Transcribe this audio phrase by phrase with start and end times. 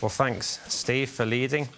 [0.00, 1.68] Well, thanks, Steve, for leading.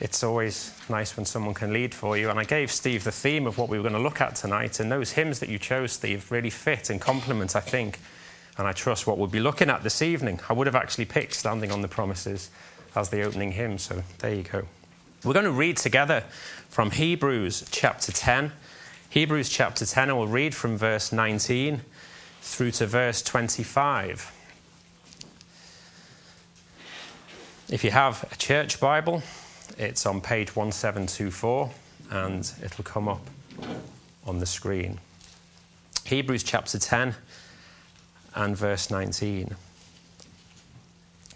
[0.00, 2.28] It's always nice when someone can lead for you.
[2.28, 4.80] And I gave Steve the theme of what we were going to look at tonight.
[4.80, 8.00] And those hymns that you chose, Steve, really fit and complement, I think,
[8.58, 10.40] and I trust what we'll be looking at this evening.
[10.48, 12.50] I would have actually picked Standing on the Promises
[12.96, 13.78] as the opening hymn.
[13.78, 14.66] So there you go.
[15.22, 16.24] We're going to read together
[16.68, 18.50] from Hebrews chapter 10.
[19.10, 21.82] Hebrews chapter 10, and we'll read from verse 19
[22.42, 24.32] through to verse 25.
[27.68, 29.24] If you have a church Bible,
[29.76, 31.68] it's on page 1724
[32.12, 33.28] and it'll come up
[34.24, 35.00] on the screen.
[36.04, 37.16] Hebrews chapter 10
[38.36, 39.56] and verse 19.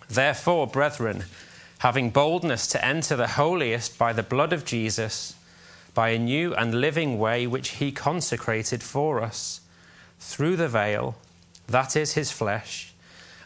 [0.09, 1.25] Therefore, brethren,
[1.79, 5.35] having boldness to enter the holiest by the blood of Jesus,
[5.95, 9.63] by a new and living way which he consecrated for us,
[10.21, 11.17] through the veil,
[11.67, 12.91] that is his flesh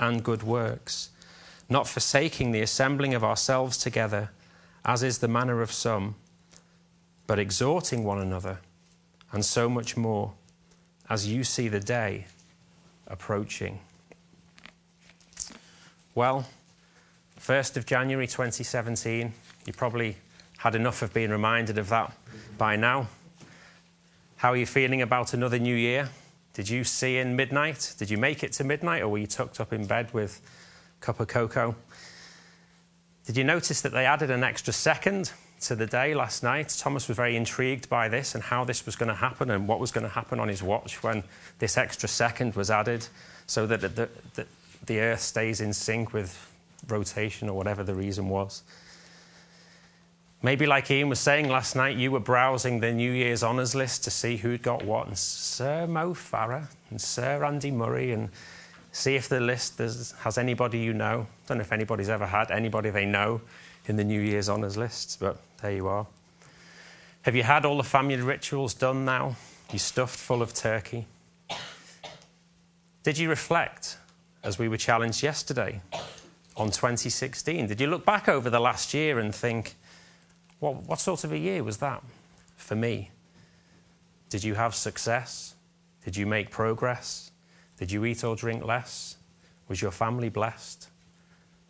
[0.00, 1.10] and good works,
[1.68, 4.30] not forsaking the assembling of ourselves together,
[4.84, 6.16] as is the manner of some,
[7.28, 8.58] but exhorting one another,
[9.30, 10.32] and so much more,
[11.08, 12.26] as you see the day
[13.06, 13.78] approaching.
[16.14, 16.46] Well,
[17.38, 19.32] 1st of January 2017,
[19.66, 20.16] you probably
[20.58, 22.12] had enough of being reminded of that
[22.58, 23.06] by now.
[24.36, 26.08] How are you feeling about another new year?
[26.54, 27.94] Did you see in midnight?
[27.98, 30.40] Did you make it to midnight, or were you tucked up in bed with
[31.00, 31.76] a cup of cocoa?
[33.26, 36.74] Did you notice that they added an extra second to the day last night?
[36.76, 39.78] Thomas was very intrigued by this and how this was going to happen and what
[39.78, 41.22] was going to happen on his watch when
[41.60, 43.06] this extra second was added
[43.46, 44.46] so that the, the,
[44.86, 46.50] the Earth stays in sync with
[46.88, 48.62] rotation or whatever the reason was.
[50.42, 54.04] Maybe, like Ian was saying last night, you were browsing the New Year's honours list
[54.04, 58.30] to see who'd got what, and Sir Mo Farah and Sir Andy Murray, and
[58.90, 61.26] see if the list has anybody you know.
[61.44, 63.42] I don't know if anybody's ever had anybody they know
[63.86, 66.06] in the New Year's honours list, but there you are.
[67.22, 69.36] Have you had all the family rituals done now?
[69.70, 71.06] You stuffed full of turkey?
[73.02, 73.98] Did you reflect,
[74.42, 75.82] as we were challenged yesterday,
[76.56, 77.66] on 2016?
[77.66, 79.74] Did you look back over the last year and think,
[80.60, 82.02] what, what sort of a year was that
[82.56, 83.10] for me?
[84.28, 85.54] Did you have success?
[86.04, 87.32] Did you make progress?
[87.78, 89.16] Did you eat or drink less?
[89.68, 90.88] Was your family blessed?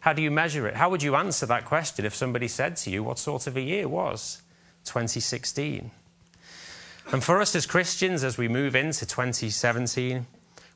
[0.00, 0.76] How do you measure it?
[0.76, 3.60] How would you answer that question if somebody said to you, What sort of a
[3.60, 4.42] year was
[4.84, 5.90] 2016?
[7.12, 10.26] And for us as Christians, as we move into 2017,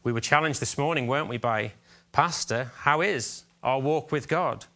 [0.03, 1.72] we were challenged this morning, weren't we, by
[2.12, 4.66] Pastor, how is our walk with God?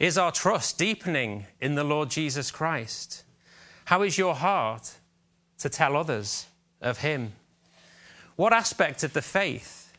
[0.00, 3.22] Is our trust deepening in the Lord Jesus Christ?
[3.84, 4.94] How is your heart
[5.58, 6.46] to tell others
[6.80, 7.34] of Him?
[8.34, 9.92] What aspect of the faith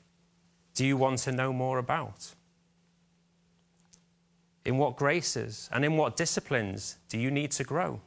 [0.73, 2.33] do you want to know more about?
[4.65, 8.01] In what graces and in what disciplines do you need to grow?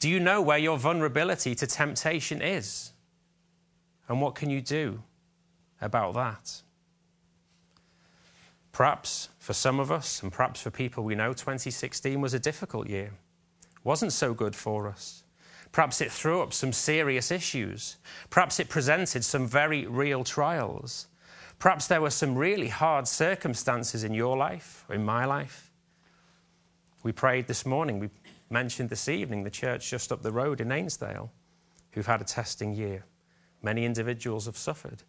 [0.00, 2.92] Do you know where your vulnerability to temptation is?
[4.06, 5.02] And what can you do
[5.80, 6.60] about that?
[8.74, 12.88] Perhaps for some of us, and perhaps for people we know, 2016 was a difficult
[12.88, 13.12] year.
[13.76, 15.22] It Wasn't so good for us.
[15.70, 17.98] Perhaps it threw up some serious issues.
[18.30, 21.06] Perhaps it presented some very real trials.
[21.60, 25.70] Perhaps there were some really hard circumstances in your life, or in my life.
[27.04, 28.10] We prayed this morning, we
[28.50, 31.30] mentioned this evening the church just up the road in Ainsdale
[31.92, 33.04] who've had a testing year.
[33.62, 35.04] Many individuals have suffered.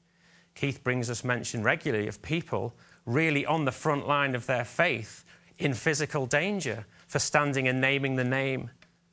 [0.54, 5.24] Keith brings us mention regularly of people really on the front line of their faith
[5.58, 8.72] in physical danger for standing and naming the name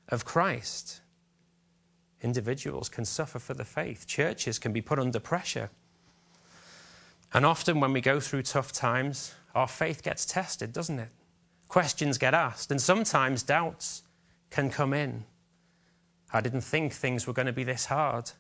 [0.09, 1.01] of Christ.
[2.23, 5.71] Individuals can suffer for the faith, churches can be put under pressure.
[7.35, 11.09] And often, when we go through tough times, our faith gets tested, doesn't it?
[11.69, 14.03] Questions get asked, and sometimes doubts
[14.51, 15.25] can come in.
[16.33, 18.31] I didn't think things were going to be this hard.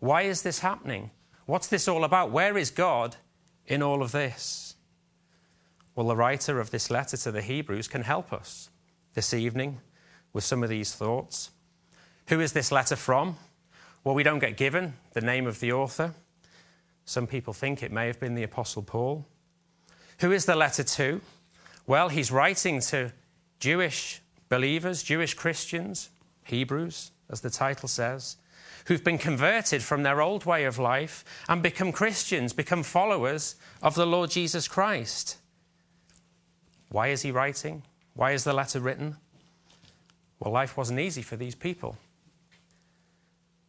[0.00, 1.10] Why is this happening?
[1.46, 2.30] What's this all about?
[2.30, 3.16] Where is God
[3.66, 4.67] in all of this?
[5.98, 8.70] Well, the writer of this letter to the Hebrews can help us
[9.14, 9.80] this evening
[10.32, 11.50] with some of these thoughts.
[12.28, 13.36] Who is this letter from?
[14.04, 16.14] Well, we don't get given the name of the author.
[17.04, 19.26] Some people think it may have been the Apostle Paul.
[20.20, 21.20] Who is the letter to?
[21.84, 23.12] Well, he's writing to
[23.58, 26.10] Jewish believers, Jewish Christians,
[26.44, 28.36] Hebrews, as the title says,
[28.86, 33.96] who've been converted from their old way of life and become Christians, become followers of
[33.96, 35.38] the Lord Jesus Christ.
[36.88, 37.82] Why is he writing?
[38.14, 39.16] Why is the letter written?
[40.40, 41.96] Well, life wasn't easy for these people.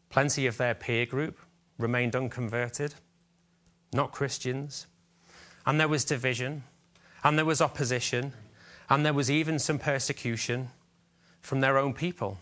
[0.10, 1.38] Plenty of their peer group
[1.77, 2.95] remained unconverted,
[3.94, 4.88] not Christians.
[5.66, 6.63] And there was division,
[7.24, 8.33] and there was opposition,
[8.89, 10.69] and there was even some persecution
[11.42, 12.39] from their own people.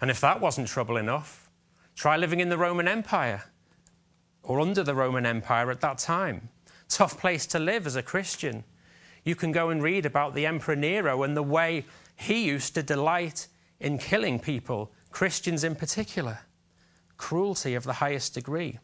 [0.00, 1.48] And if that wasn't trouble enough,
[1.94, 3.44] try living in the Roman Empire
[4.42, 6.48] or under the Roman Empire at that time.
[6.88, 8.64] Tough place to live as a Christian.
[9.24, 11.86] You can go and read about the Emperor Nero and the way
[12.16, 13.48] he used to delight
[13.80, 16.40] in killing people, Christians in particular.
[17.16, 18.78] Cruelty of the highest degree.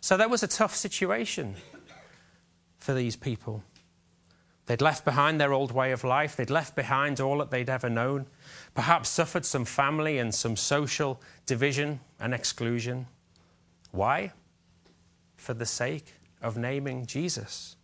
[0.00, 1.54] So there was a tough situation
[2.78, 3.62] for these people.
[4.66, 7.90] They'd left behind their old way of life, they'd left behind all that they'd ever
[7.90, 8.26] known,
[8.74, 13.06] perhaps suffered some family and some social division and exclusion.
[13.90, 14.32] Why?
[15.36, 17.76] For the sake of naming Jesus.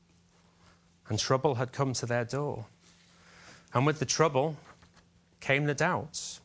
[1.10, 2.64] And trouble had come to their door.
[3.74, 4.56] And with the trouble
[5.40, 6.40] came the doubts.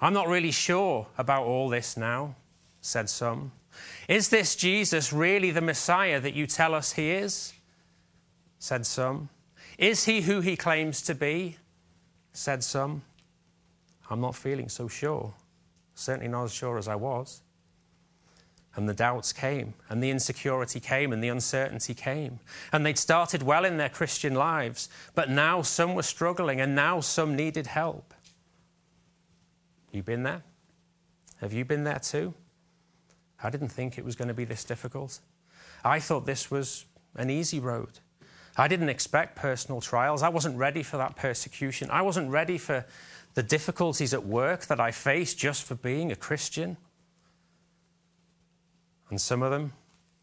[0.00, 2.34] I'm not really sure about all this now,
[2.80, 3.52] said some.
[4.08, 7.52] Is this Jesus really the Messiah that you tell us he is?
[8.58, 9.28] said some.
[9.76, 11.58] Is he who he claims to be?
[12.32, 13.02] said some.
[14.08, 15.34] I'm not feeling so sure.
[15.94, 17.41] Certainly not as sure as I was.
[18.74, 22.40] And the doubts came, and the insecurity came, and the uncertainty came.
[22.72, 27.00] And they'd started well in their Christian lives, but now some were struggling, and now
[27.00, 28.14] some needed help.
[29.90, 30.42] You been there?
[31.42, 32.32] Have you been there too?
[33.42, 35.18] I didn't think it was going to be this difficult.
[35.84, 36.86] I thought this was
[37.16, 37.98] an easy road.
[38.56, 40.22] I didn't expect personal trials.
[40.22, 41.90] I wasn't ready for that persecution.
[41.90, 42.86] I wasn't ready for
[43.34, 46.76] the difficulties at work that I faced just for being a Christian.
[49.12, 49.74] And some of them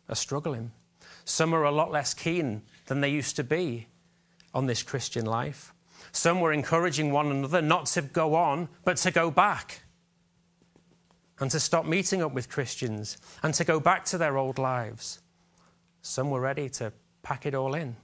[0.10, 0.72] are struggling.
[1.24, 3.86] Some are a lot less keen than they used to be
[4.52, 5.76] on this Christian life.
[6.12, 9.84] Some were encouraging one another not to go on, but to go back
[11.40, 15.20] and to stop meeting up with Christians and to go back to their old lives.
[16.02, 16.92] Some were ready to
[17.22, 17.96] pack it all in.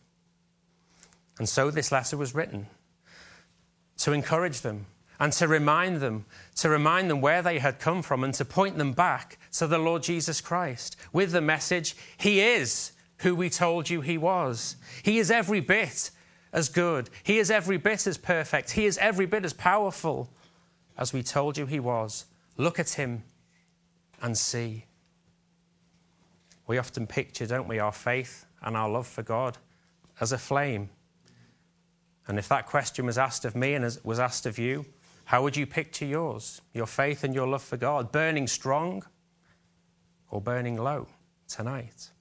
[1.39, 2.67] And so this letter was written
[3.97, 4.85] to encourage them
[5.19, 6.25] and to remind them,
[6.55, 9.77] to remind them where they had come from and to point them back to the
[9.77, 14.75] Lord Jesus Christ with the message He is who we told you He was.
[15.03, 16.11] He is every bit
[16.51, 20.29] as good, He is every bit as perfect, He is every bit as powerful
[20.97, 22.25] as we told you He was.
[22.57, 23.23] Look at Him
[24.21, 24.85] and see.
[26.67, 29.57] We often picture, don't we, our faith and our love for God
[30.19, 30.89] as a flame.
[32.27, 34.85] And if that question was asked of me and was asked of you,
[35.25, 38.11] how would you picture yours, your faith and your love for God?
[38.11, 39.03] Burning strong
[40.29, 41.07] or burning low
[41.47, 42.11] tonight?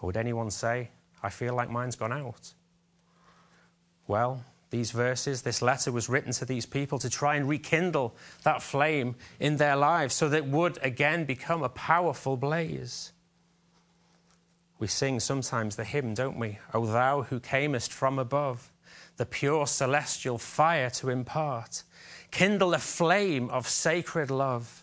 [0.00, 0.90] Or would anyone say,
[1.22, 2.54] I feel like mine's gone out?
[4.06, 8.62] Well, these verses, this letter was written to these people to try and rekindle that
[8.62, 13.12] flame in their lives so that it would again become a powerful blaze.
[14.78, 16.58] We sing sometimes the hymn, don't we?
[16.72, 18.72] O thou who camest from above,
[19.16, 21.84] the pure celestial fire to impart,
[22.32, 24.82] kindle a flame of sacred love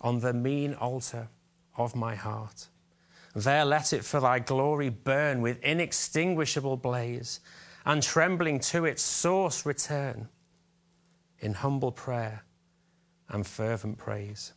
[0.00, 1.28] on the mean altar
[1.76, 2.68] of my heart.
[3.34, 7.40] There let it for thy glory burn with inextinguishable blaze
[7.84, 10.28] and trembling to its source return
[11.40, 12.44] in humble prayer
[13.28, 14.52] and fervent praise.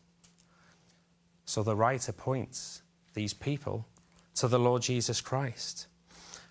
[1.46, 2.82] So the writer points
[3.13, 3.88] these people
[4.36, 5.88] to the Lord Jesus Christ.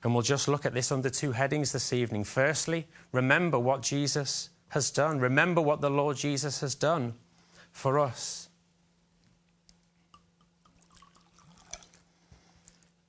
[0.02, 2.24] And we'll just look at this under two headings this evening.
[2.24, 5.18] Firstly, remember what Jesus has done.
[5.18, 7.14] Remember what the Lord Jesus has done
[7.72, 8.48] for us.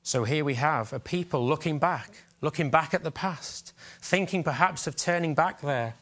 [0.01, 4.87] So here we have a people looking back looking back at the past, thinking perhaps
[4.87, 5.95] of turning back there.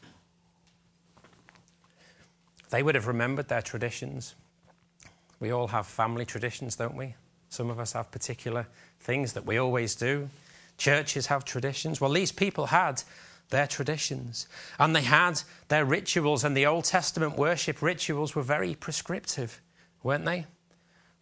[2.69, 4.35] They would have remembered their traditions.
[5.39, 7.15] We all have family traditions, don't we?
[7.49, 8.67] Some of us have particular
[8.99, 10.29] things that we always do.
[10.77, 12.01] Churches have traditions.
[12.01, 13.03] Well, these people had
[13.49, 14.47] their traditions
[14.79, 19.61] and they had their rituals, and the Old Testament worship rituals were very prescriptive,
[20.01, 20.45] weren't they?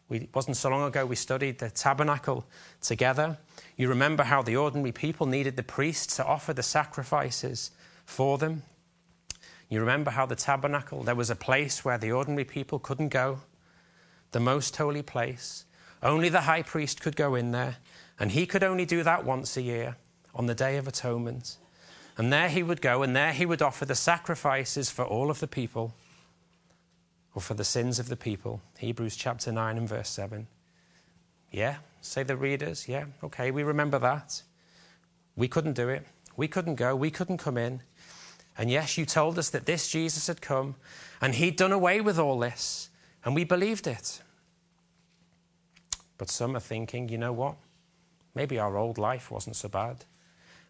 [0.09, 2.45] We, it wasn't so long ago we studied the tabernacle
[2.81, 3.37] together.
[3.77, 7.71] You remember how the ordinary people needed the priests to offer the sacrifices
[8.05, 8.63] for them.
[9.69, 13.39] You remember how the tabernacle, there was a place where the ordinary people couldn't go,
[14.31, 15.63] the most holy place.
[16.03, 17.77] Only the high priest could go in there,
[18.19, 19.95] and he could only do that once a year
[20.35, 21.55] on the Day of Atonement.
[22.18, 25.39] And there he would go, and there he would offer the sacrifices for all of
[25.39, 25.94] the people,
[27.34, 28.62] or for the sins of the people.
[28.77, 30.48] Hebrews chapter 9 and verse 7.
[31.51, 32.88] Yeah, say the readers.
[32.88, 34.44] Yeah, okay, we remember that.
[35.36, 36.06] We couldn't do it.
[36.36, 36.96] We couldn't go.
[36.96, 37.82] We couldn't come in.
[38.58, 40.75] And yes, you told us that this Jesus had come
[41.22, 42.89] and he'd done away with all this,
[43.24, 44.22] and we believed it.
[46.18, 47.56] But some are thinking, you know what?
[48.36, 50.06] Maybe our old life wasn't so bad.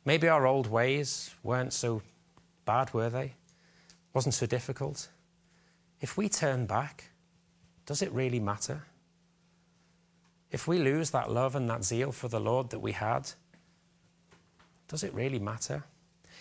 [0.03, 2.01] Maybe our old ways weren't so
[2.65, 3.34] bad, were they?
[4.13, 5.10] Wasn't so difficult.
[6.00, 7.12] If we turn back,
[7.86, 8.84] does it really matter?
[10.50, 13.31] If we lose that love and that zeal for the Lord that we had,
[14.88, 15.84] does it really matter?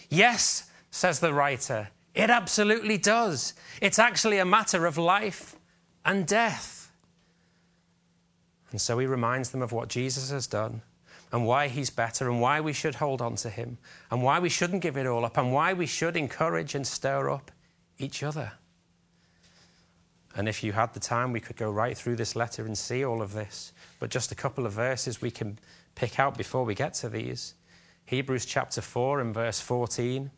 [0.08, 3.54] Yes, says the writer, it absolutely does.
[3.80, 5.54] It's actually a matter of life
[6.04, 6.90] and death.
[8.72, 10.82] And so he reminds them of what Jesus has done
[11.32, 13.78] and why he's better and why we should hold on to him
[14.10, 17.30] and why we shouldn't give it all up and why we should encourage and stir
[17.30, 17.50] up
[17.98, 18.52] each other.
[20.34, 23.04] And if you had the time, we could go right through this letter and see
[23.04, 23.72] all of this.
[23.98, 25.58] But just a couple of verses we can
[25.94, 27.54] pick out before we get to these.
[28.06, 30.30] Hebrews chapter 4 and verse 14.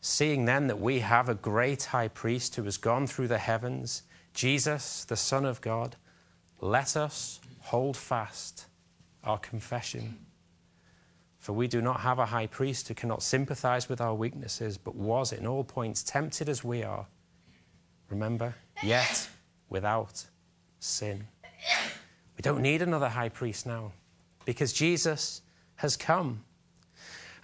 [0.00, 4.02] Seeing then that we have a great high priest who has gone through the heavens,
[4.34, 5.96] Jesus, the Son of God,
[6.60, 8.66] let us hold fast
[9.26, 10.18] our confession.
[11.38, 14.96] For we do not have a high priest who cannot sympathize with our weaknesses, but
[14.96, 17.06] was in all points tempted as we are.
[18.08, 18.54] Remember?
[18.82, 19.28] Yet
[19.68, 20.24] without
[20.80, 21.26] sin.
[22.36, 23.92] We don't need another high priest now
[24.44, 25.42] because Jesus
[25.76, 26.44] has come.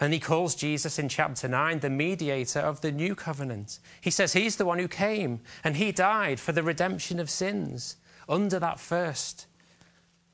[0.00, 3.78] And he calls Jesus in chapter 9 the mediator of the new covenant.
[4.00, 7.96] He says he's the one who came and he died for the redemption of sins
[8.28, 9.46] under that first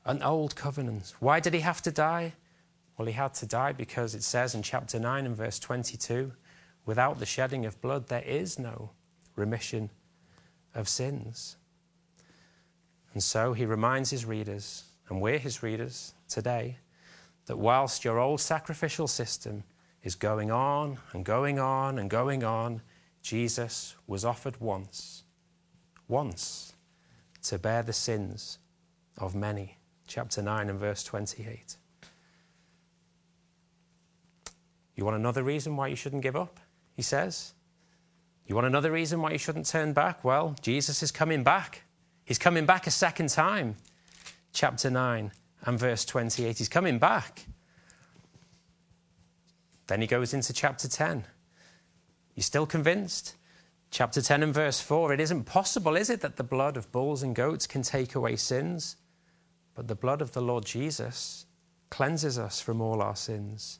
[0.05, 1.13] an old covenant.
[1.19, 2.33] Why did he have to die?
[2.97, 6.33] Well, he had to die because it says in chapter 9 and verse 22
[6.85, 8.91] without the shedding of blood, there is no
[9.35, 9.89] remission
[10.75, 11.55] of sins.
[13.13, 16.77] And so he reminds his readers, and we're his readers today,
[17.45, 19.63] that whilst your old sacrificial system
[20.03, 22.81] is going on and going on and going on,
[23.21, 25.23] Jesus was offered once,
[26.07, 26.73] once,
[27.43, 28.59] to bear the sins
[29.17, 29.78] of many
[30.09, 31.77] chapter 9 and verse 28.
[34.95, 36.59] You want another reason why you shouldn't give up?
[36.95, 37.53] He says.
[38.45, 40.25] You want another reason why you shouldn't turn back?
[40.25, 41.83] Well, Jesus is coming back.
[42.25, 43.75] He's coming back a second time.
[44.51, 45.31] Chapter 9
[45.65, 46.57] and verse 28.
[46.57, 47.45] He's coming back.
[49.87, 51.23] Then he goes into chapter 10.
[52.33, 53.35] You still convinced?
[53.91, 57.21] Chapter 10 and verse 4 It isn't possible, is it, that the blood of bulls
[57.21, 58.95] and goats can take away sins?
[59.75, 61.45] But the blood of the Lord Jesus
[61.89, 63.79] cleanses us from all our sins.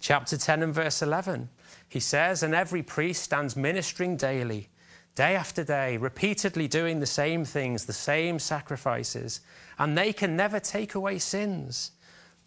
[0.00, 1.50] Chapter 10 and verse 11,
[1.88, 4.68] he says, And every priest stands ministering daily,
[5.14, 9.40] day after day, repeatedly doing the same things, the same sacrifices,
[9.78, 11.92] and they can never take away sins.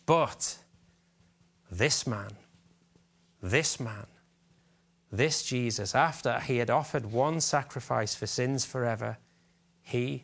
[0.05, 0.57] But
[1.71, 2.31] this man,
[3.41, 4.07] this man,
[5.11, 9.17] this Jesus, after he had offered one sacrifice for sins forever,
[9.83, 10.23] he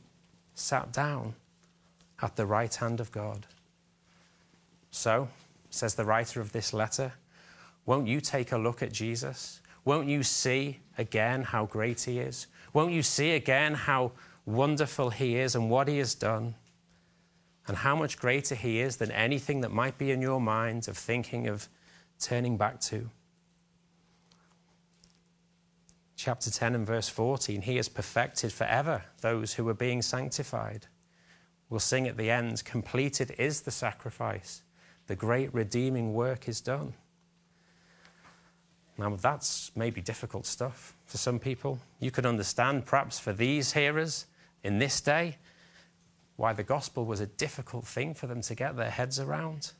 [0.55, 1.35] sat down
[2.21, 3.45] at the right hand of God.
[4.91, 5.29] So,
[5.69, 7.13] says the writer of this letter,
[7.85, 9.61] won't you take a look at Jesus?
[9.85, 12.47] Won't you see again how great he is?
[12.73, 14.11] Won't you see again how
[14.45, 16.55] wonderful he is and what he has done?
[17.67, 20.97] And how much greater he is than anything that might be in your mind of
[20.97, 21.67] thinking of
[22.19, 23.09] turning back to?
[26.15, 30.87] Chapter 10 and verse 14 He has perfected forever those who are being sanctified.
[31.69, 34.63] We'll sing at the end, completed is the sacrifice.
[35.07, 36.93] The great redeeming work is done.
[38.97, 41.79] Now, that's maybe difficult stuff for some people.
[41.99, 44.25] You can understand, perhaps, for these hearers
[44.63, 45.37] in this day,
[46.35, 49.71] why the gospel was a difficult thing for them to get their heads around.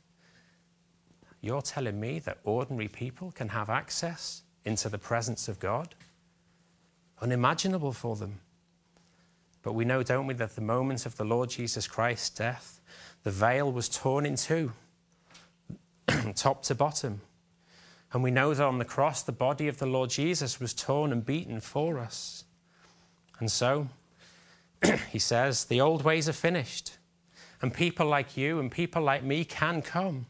[1.41, 5.95] You're telling me that ordinary people can have access into the presence of God?
[7.21, 8.39] Unimaginable for them.
[9.61, 12.79] But we know, don't we, that the moment of the Lord Jesus Christ's death,
[13.23, 14.71] the veil was torn in two,
[16.35, 17.21] top to bottom.
[18.11, 21.11] And we know that on the cross, the body of the Lord Jesus was torn
[21.11, 22.45] and beaten for us.
[23.39, 23.89] And so,
[25.09, 26.97] he says, the old ways are finished.
[27.61, 30.25] And people like you and people like me can come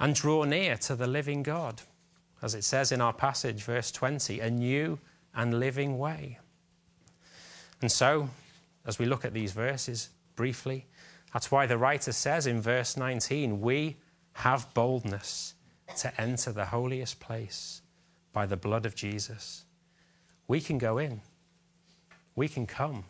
[0.00, 1.82] and draw near to the living God.
[2.42, 4.98] As it says in our passage, verse 20, a new
[5.34, 6.38] and living way.
[7.80, 8.28] And so,
[8.88, 10.86] as we look at these verses briefly.
[11.32, 13.98] That's why the writer says in verse 19, We
[14.32, 15.54] have boldness
[15.98, 17.82] to enter the holiest place
[18.32, 19.64] by the blood of Jesus.
[20.48, 21.20] We can go in,
[22.34, 23.04] we can come.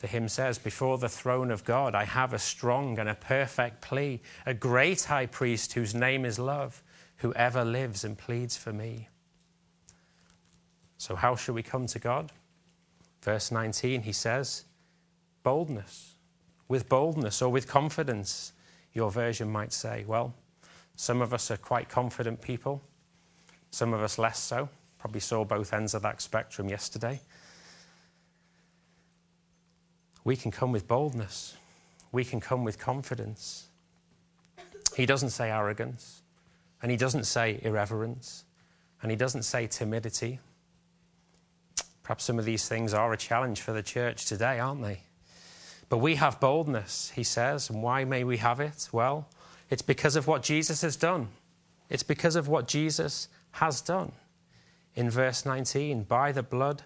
[0.00, 3.80] The hymn says, Before the throne of God, I have a strong and a perfect
[3.80, 6.82] plea, a great high priest whose name is love,
[7.16, 9.08] who ever lives and pleads for me.
[10.96, 12.32] So, how shall we come to God?
[13.22, 14.64] Verse 19, he says,
[15.42, 16.14] Boldness.
[16.68, 18.52] With boldness or with confidence,
[18.92, 20.04] your version might say.
[20.06, 20.34] Well,
[20.96, 22.82] some of us are quite confident people,
[23.70, 24.68] some of us less so.
[24.98, 27.20] Probably saw both ends of that spectrum yesterday.
[30.24, 31.56] We can come with boldness,
[32.12, 33.68] we can come with confidence.
[34.96, 36.22] He doesn't say arrogance,
[36.82, 38.44] and he doesn't say irreverence,
[39.00, 40.40] and he doesn't say timidity.
[42.08, 45.00] Perhaps some of these things are a challenge for the church today, aren't they?
[45.90, 47.68] But we have boldness, he says.
[47.68, 48.88] And why may we have it?
[48.92, 49.28] Well,
[49.68, 51.28] it's because of what Jesus has done.
[51.90, 54.12] It's because of what Jesus has done.
[54.94, 56.82] In verse 19, by the blood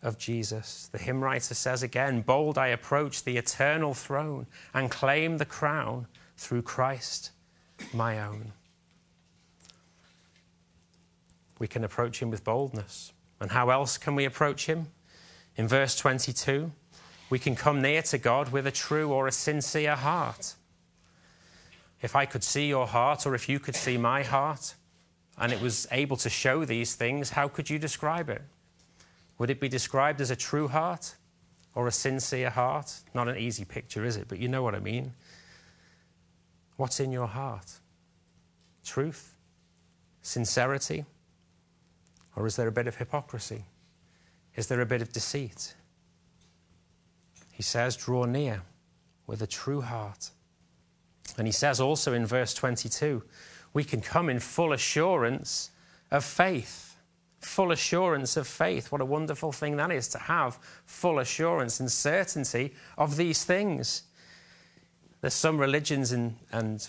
[0.00, 5.38] of Jesus, the hymn writer says again, Bold I approach the eternal throne and claim
[5.38, 7.32] the crown through Christ,
[7.92, 8.52] my own.
[11.58, 13.12] We can approach him with boldness.
[13.42, 14.86] And how else can we approach him?
[15.56, 16.70] In verse 22,
[17.28, 20.54] we can come near to God with a true or a sincere heart.
[22.02, 24.74] If I could see your heart, or if you could see my heart,
[25.36, 28.42] and it was able to show these things, how could you describe it?
[29.38, 31.16] Would it be described as a true heart
[31.74, 32.94] or a sincere heart?
[33.12, 34.28] Not an easy picture, is it?
[34.28, 35.14] But you know what I mean.
[36.76, 37.72] What's in your heart?
[38.84, 39.34] Truth?
[40.22, 41.06] Sincerity?
[42.36, 43.64] Or is there a bit of hypocrisy?
[44.54, 45.74] Is there a bit of deceit?
[47.52, 48.62] He says, Draw near
[49.26, 50.30] with a true heart
[51.38, 53.22] and he says also in verse 22
[53.72, 55.70] we can come in full assurance
[56.10, 56.96] of faith.
[57.40, 58.92] Full assurance of faith.
[58.92, 64.02] What a wonderful thing that is to have full assurance and certainty of these things.
[65.22, 66.86] There's some religions and, and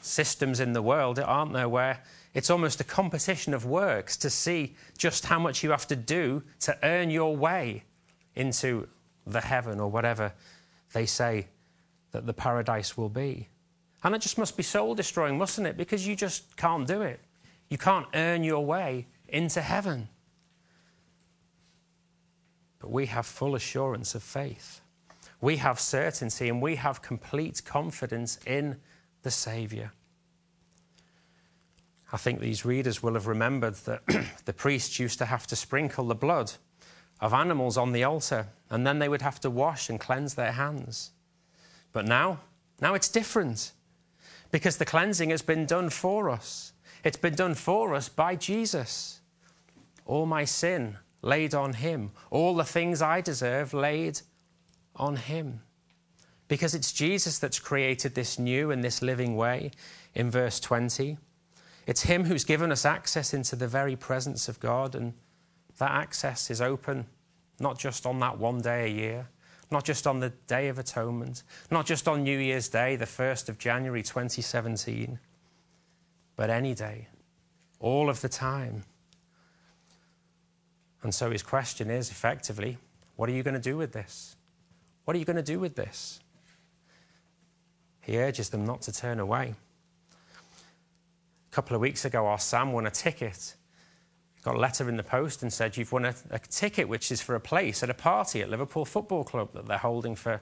[0.00, 2.02] systems in the world, aren't there, where
[2.34, 6.42] it's almost a competition of works to see just how much you have to do
[6.60, 7.84] to earn your way
[8.36, 8.86] into
[9.26, 10.32] the heaven or whatever
[10.92, 11.46] they say
[12.12, 13.48] that the paradise will be.
[14.04, 15.76] And it just must be soul destroying, mustn't it?
[15.76, 17.20] Because you just can't do it.
[17.68, 20.08] You can't earn your way into heaven.
[22.78, 24.80] But we have full assurance of faith.
[25.40, 28.76] We have certainty and we have complete confidence in
[29.22, 29.92] the Saviour.
[32.12, 34.02] I think these readers will have remembered that
[34.44, 36.52] the priests used to have to sprinkle the blood
[37.20, 40.52] of animals on the altar and then they would have to wash and cleanse their
[40.52, 41.10] hands.
[41.92, 42.40] But now,
[42.80, 43.72] now it's different
[44.50, 46.72] because the cleansing has been done for us.
[47.04, 49.20] It's been done for us by Jesus.
[50.06, 54.20] All my sin laid on him, all the things I deserve laid
[54.96, 55.60] on him.
[56.48, 59.70] Because it's Jesus that's created this new and this living way
[60.14, 61.18] in verse 20.
[61.86, 65.12] It's him who's given us access into the very presence of God, and
[65.78, 67.06] that access is open
[67.60, 69.28] not just on that one day a year,
[69.70, 73.48] not just on the Day of Atonement, not just on New Year's Day, the 1st
[73.48, 75.18] of January 2017,
[76.36, 77.08] but any day,
[77.80, 78.84] all of the time.
[81.02, 82.78] And so his question is effectively,
[83.16, 84.36] what are you going to do with this?
[85.04, 86.20] What are you going to do with this?
[88.08, 89.54] He urges them not to turn away.
[91.52, 93.54] A couple of weeks ago, our Sam won a ticket
[94.42, 97.20] got a letter in the post and said, You've won a, a, ticket which is
[97.20, 100.40] for a place at a party at Liverpool Football Club that they're holding for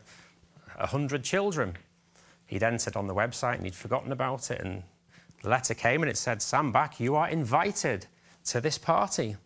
[0.76, 1.76] 100 children.
[2.46, 4.60] He'd entered on the website and he'd forgotten about it.
[4.60, 4.84] And
[5.42, 8.06] the letter came and it said, Sam Back, you are invited
[8.46, 9.36] to this party.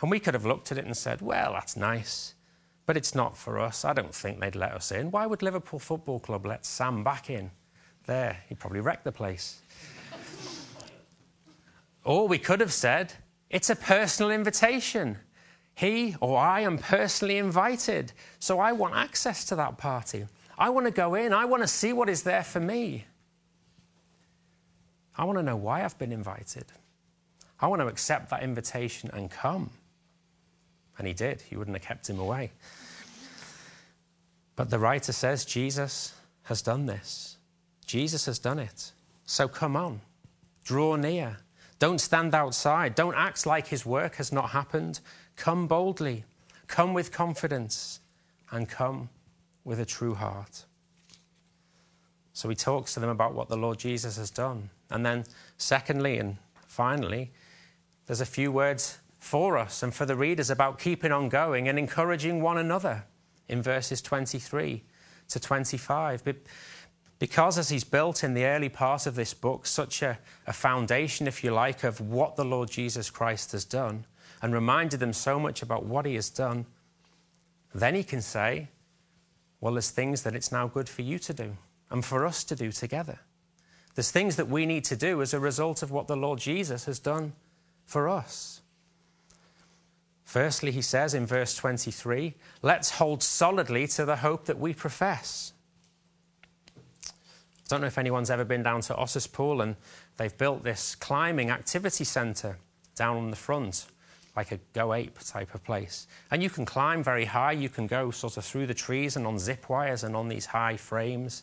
[0.00, 2.34] And we could have looked at it and said, Well, that's nice,
[2.90, 3.84] but it's not for us.
[3.84, 5.12] I don't think they'd let us in.
[5.12, 7.52] Why would Liverpool Football Club let Sam back in?
[8.06, 9.60] There, he'd probably wreck the place.
[12.04, 13.12] or we could have said,
[13.48, 15.18] it's a personal invitation.
[15.76, 18.12] He or I am personally invited.
[18.40, 20.26] So I want access to that party.
[20.58, 21.32] I want to go in.
[21.32, 23.04] I want to see what is there for me.
[25.16, 26.64] I want to know why I've been invited.
[27.60, 29.70] I want to accept that invitation and come.
[30.98, 31.40] And he did.
[31.40, 32.50] He wouldn't have kept him away.
[34.60, 37.38] But the writer says Jesus has done this.
[37.86, 38.92] Jesus has done it.
[39.24, 40.02] So come on,
[40.64, 41.38] draw near.
[41.78, 42.94] Don't stand outside.
[42.94, 45.00] Don't act like his work has not happened.
[45.34, 46.24] Come boldly,
[46.66, 48.00] come with confidence,
[48.50, 49.08] and come
[49.64, 50.66] with a true heart.
[52.34, 54.68] So he talks to them about what the Lord Jesus has done.
[54.90, 55.24] And then,
[55.56, 57.30] secondly and finally,
[58.04, 61.78] there's a few words for us and for the readers about keeping on going and
[61.78, 63.04] encouraging one another
[63.50, 64.82] in verses 23
[65.28, 66.22] to 25.
[67.18, 71.26] Because, as he's built in the early part of this book, such a, a foundation,
[71.26, 74.06] if you like, of what the Lord Jesus Christ has done,
[74.40, 76.64] and reminded them so much about what he has done,
[77.74, 78.68] then he can say,
[79.60, 81.56] Well, there's things that it's now good for you to do
[81.90, 83.18] and for us to do together.
[83.94, 86.84] There's things that we need to do as a result of what the Lord Jesus
[86.86, 87.34] has done
[87.84, 88.59] for us.
[90.30, 95.52] Firstly, he says in verse 23, let's hold solidly to the hope that we profess.
[97.04, 97.10] I
[97.66, 99.74] don't know if anyone's ever been down to Otterspool and
[100.18, 102.58] they've built this climbing activity centre
[102.94, 103.86] down on the front,
[104.36, 106.06] like a Go Ape type of place.
[106.30, 109.26] And you can climb very high, you can go sort of through the trees and
[109.26, 111.42] on zip wires and on these high frames.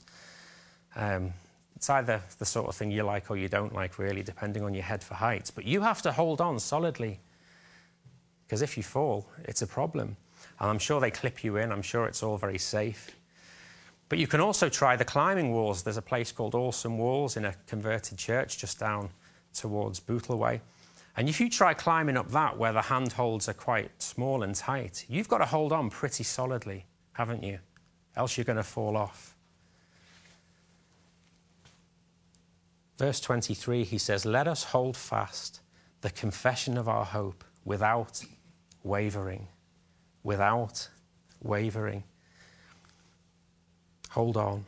[0.95, 1.34] Um,
[1.76, 4.73] it's either the sort of thing you like or you don't like, really, depending on
[4.73, 5.52] your head for height.
[5.54, 7.19] But you have to hold on solidly
[8.47, 10.15] because if you fall, it's a problem.
[10.60, 13.12] And I'm sure they clip you in, I'm sure it's all very safe.
[14.10, 15.83] But you can also try the climbing walls.
[15.83, 19.10] There's a place called Awesome Walls in a converted church just down
[19.53, 20.62] towards Bootle Way.
[21.17, 25.05] And if you try climbing up that where the handholds are quite small and tight,
[25.10, 27.60] you've got to hold on pretty solidly, haven't you?
[28.15, 29.36] Else you're going to fall off.
[32.97, 35.60] Verse 23, he says, Let us hold fast
[36.01, 38.23] the confession of our hope without
[38.88, 39.47] wavering,
[40.23, 40.89] without
[41.43, 42.04] wavering.
[44.12, 44.65] Hold on.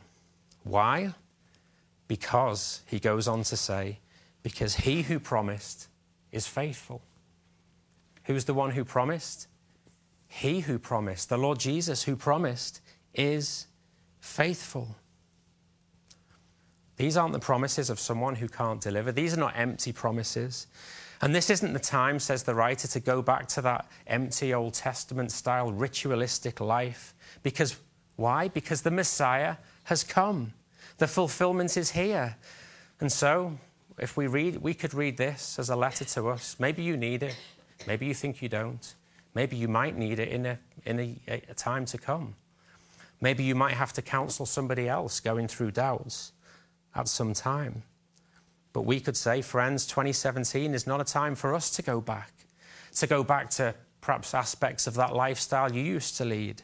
[0.64, 1.14] Why?
[2.06, 3.98] Because, he goes on to say,
[4.42, 5.88] because he who promised
[6.32, 7.02] is faithful.
[8.24, 9.48] Who's the one who promised?
[10.28, 12.80] He who promised, the Lord Jesus who promised,
[13.14, 13.66] is
[14.20, 14.96] faithful.
[16.96, 19.10] These aren't the promises of someone who can't deliver.
[19.10, 20.66] These are not empty promises.
[21.22, 24.74] And this isn't the time, says the writer, to go back to that empty Old
[24.74, 27.14] Testament style ritualistic life.
[27.42, 27.76] Because
[28.16, 28.48] why?
[28.48, 30.54] Because the Messiah has come.
[30.98, 32.36] The fulfillment is here.
[33.00, 33.58] And so,
[33.98, 36.56] if we read, we could read this as a letter to us.
[36.58, 37.36] Maybe you need it.
[37.86, 38.94] Maybe you think you don't.
[39.34, 42.34] Maybe you might need it in a, in a, a time to come.
[43.20, 46.32] Maybe you might have to counsel somebody else going through doubts
[46.94, 47.82] at some time.
[48.72, 52.32] But we could say, friends, 2017 is not a time for us to go back,
[52.96, 56.62] to go back to perhaps aspects of that lifestyle you used to lead.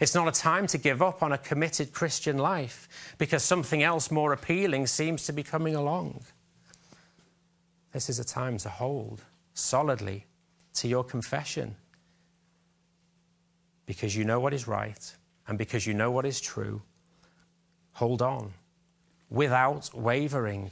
[0.00, 4.10] It's not a time to give up on a committed Christian life because something else
[4.10, 6.22] more appealing seems to be coming along.
[7.92, 9.22] This is a time to hold
[9.54, 10.26] solidly
[10.74, 11.76] to your confession
[13.86, 15.14] because you know what is right
[15.46, 16.82] and because you know what is true.
[17.92, 18.52] Hold on
[19.32, 20.70] without wavering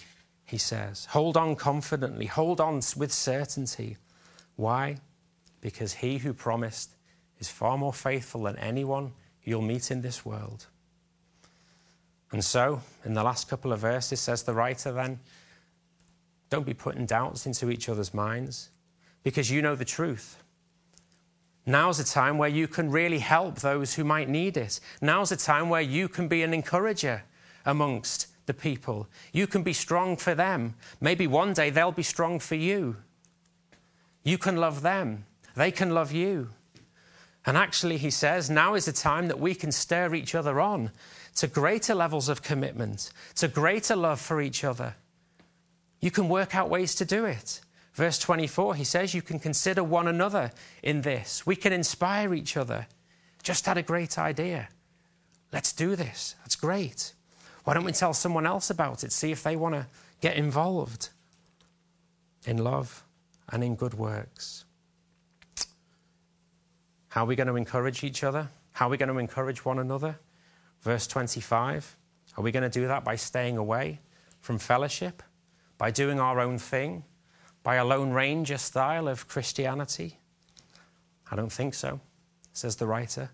[0.51, 1.07] he says.
[1.07, 3.97] Hold on confidently, hold on with certainty.
[4.57, 4.97] Why?
[5.61, 6.97] Because he who promised
[7.39, 9.13] is far more faithful than anyone
[9.45, 10.67] you'll meet in this world.
[12.33, 15.21] And so, in the last couple of verses, says the writer then,
[16.49, 18.71] don't be putting doubts into each other's minds
[19.23, 20.43] because you know the truth.
[21.65, 24.81] Now's a time where you can really help those who might need it.
[25.01, 27.23] Now's a time where you can be an encourager
[27.65, 29.07] amongst the people.
[29.33, 30.75] You can be strong for them.
[31.01, 32.97] Maybe one day they'll be strong for you.
[34.25, 36.49] You can love them, they can love you.
[37.47, 40.91] And actually, he says, now is the time that we can stir each other on
[41.37, 44.97] to greater levels of commitment, to greater love for each other.
[46.01, 47.61] You can work out ways to do it.
[47.95, 50.51] Verse 24, he says, You can consider one another
[50.83, 51.47] in this.
[51.47, 52.89] We can inspire each other.
[53.45, 54.69] Just had a great idea.
[55.53, 56.35] Let's do this.
[56.43, 57.15] That's great.
[57.71, 59.13] Why don't we tell someone else about it?
[59.13, 59.87] See if they want to
[60.21, 61.11] get involved
[62.45, 63.05] in love
[63.49, 64.65] and in good works.
[67.11, 68.49] How are we going to encourage each other?
[68.73, 70.19] How are we going to encourage one another?
[70.83, 71.97] Verse 25.
[72.37, 74.01] Are we going to do that by staying away
[74.41, 75.23] from fellowship?
[75.79, 77.05] By doing our own thing?
[77.63, 80.19] By a Lone Ranger style of Christianity?
[81.31, 82.01] I don't think so,
[82.53, 83.31] says the writer.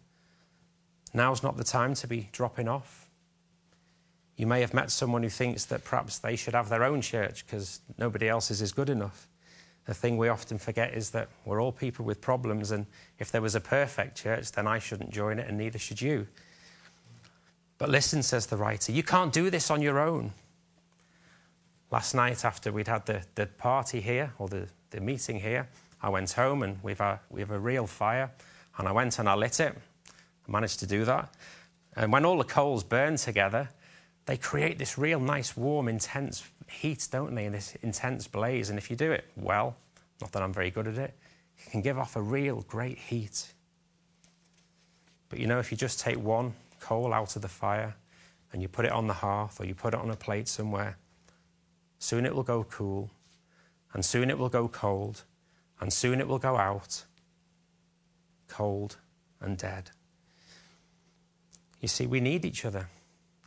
[1.14, 3.05] Now's not the time to be dropping off.
[4.36, 7.46] You may have met someone who thinks that perhaps they should have their own church
[7.46, 9.28] because nobody else's is good enough.
[9.86, 12.86] The thing we often forget is that we're all people with problems, and
[13.18, 16.26] if there was a perfect church, then I shouldn't join it, and neither should you.
[17.78, 20.32] But listen, says the writer, you can't do this on your own.
[21.92, 25.68] Last night, after we'd had the, the party here, or the, the meeting here,
[26.02, 28.30] I went home and we've a, we have a real fire,
[28.78, 29.76] and I went and I lit it.
[30.48, 31.32] I managed to do that.
[31.94, 33.68] And when all the coals burned together,
[34.26, 38.70] they create this real nice, warm, intense heat, don't they, in this intense blaze.
[38.70, 39.76] And if you do it well,
[40.20, 41.14] not that I'm very good at it,
[41.58, 43.52] it can give off a real great heat.
[45.28, 47.94] But you know, if you just take one coal out of the fire
[48.52, 50.96] and you put it on the hearth or you put it on a plate somewhere,
[51.98, 53.10] soon it will go cool,
[53.92, 55.22] and soon it will go cold,
[55.80, 57.04] and soon it will go out,
[58.48, 58.96] cold
[59.40, 59.90] and dead.
[61.80, 62.88] You see, we need each other.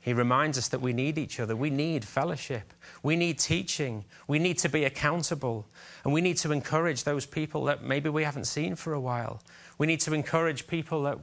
[0.01, 1.55] He reminds us that we need each other.
[1.55, 2.73] We need fellowship.
[3.03, 4.05] We need teaching.
[4.27, 5.67] We need to be accountable.
[6.03, 9.41] And we need to encourage those people that maybe we haven't seen for a while.
[9.77, 11.19] We need to encourage people that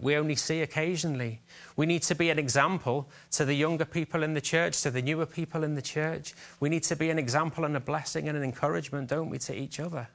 [0.00, 1.40] we only see occasionally.
[1.76, 5.02] We need to be an example to the younger people in the church, to the
[5.02, 6.34] newer people in the church.
[6.60, 9.54] We need to be an example and a blessing and an encouragement, don't we, to
[9.54, 10.08] each other?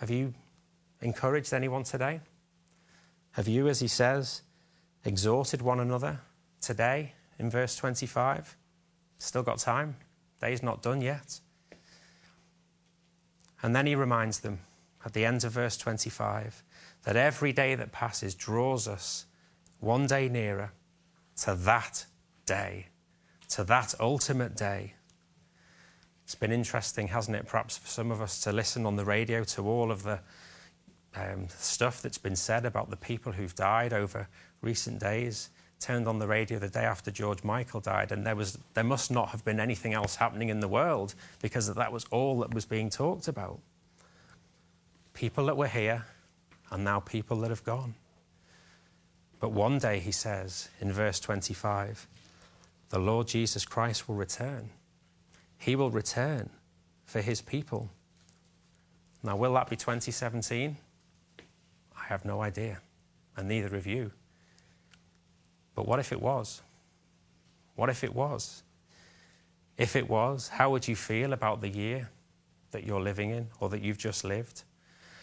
[0.00, 0.34] Have you
[1.00, 2.20] encouraged anyone today?
[3.32, 4.42] Have you, as he says,
[5.04, 6.20] exhorted one another
[6.60, 8.56] today in verse 25?
[9.18, 9.96] Still got time.
[10.40, 11.40] Day's not done yet.
[13.62, 14.60] And then he reminds them
[15.04, 16.62] at the end of verse 25
[17.04, 19.26] that every day that passes draws us
[19.80, 20.72] one day nearer
[21.36, 22.06] to that
[22.46, 22.86] day,
[23.48, 24.94] to that ultimate day.
[26.24, 29.44] It's been interesting, hasn't it, perhaps for some of us to listen on the radio
[29.44, 30.20] to all of the
[31.14, 34.28] um, stuff that's been said about the people who've died over
[34.62, 35.50] recent days.
[35.80, 39.10] Turned on the radio the day after George Michael died, and there, was, there must
[39.10, 42.64] not have been anything else happening in the world because that was all that was
[42.64, 43.58] being talked about.
[45.12, 46.06] People that were here,
[46.70, 47.94] and now people that have gone.
[49.40, 52.06] But one day, he says in verse 25,
[52.90, 54.70] the Lord Jesus Christ will return.
[55.58, 56.48] He will return
[57.04, 57.90] for his people.
[59.22, 60.76] Now, will that be 2017?
[61.96, 62.80] I have no idea,
[63.36, 64.12] and neither of you.
[65.74, 66.62] But what if it was?
[67.74, 68.62] What if it was?
[69.76, 72.10] If it was, how would you feel about the year
[72.72, 74.62] that you're living in or that you've just lived?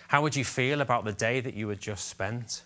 [0.08, 2.64] How would you feel about the day that you had just spent?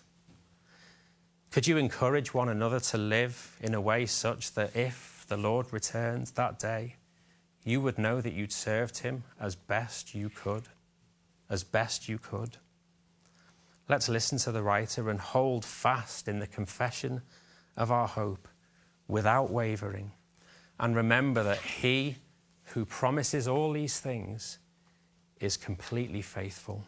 [1.50, 5.72] Could you encourage one another to live in a way such that if the Lord
[5.72, 6.96] returned that day,
[7.62, 10.64] you would know that you'd served him as best you could?
[11.50, 12.56] As best you could.
[13.88, 17.22] Let's listen to the writer and hold fast in the confession
[17.76, 18.48] of our hope
[19.08, 20.12] without wavering.
[20.78, 22.16] And remember that he
[22.72, 24.58] who promises all these things
[25.40, 26.84] is completely faithful.